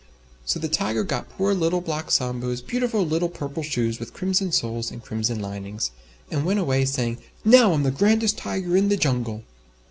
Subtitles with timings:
[0.47, 4.89] So the Tiger got poor Little Black Sambo's beautiful little Purple Shoes with Crimson Soles
[4.89, 5.91] and Crimson Linings,
[6.31, 9.43] and went away saying, "Now I'm the grandest Tiger in the Jungle."